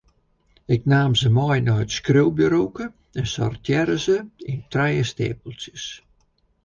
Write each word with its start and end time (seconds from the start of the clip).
Ik 0.75 0.81
naam 0.91 1.11
se 1.19 1.27
mei 1.37 1.59
nei 1.67 1.81
it 1.83 1.91
skriuwburoke 1.97 2.85
en 3.19 3.27
sortearre 3.33 3.97
se 4.05 4.17
yn 4.51 4.59
trije 4.71 5.03
steapeltsjes. 5.11 5.85